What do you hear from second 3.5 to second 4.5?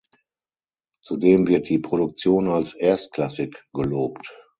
gelobt.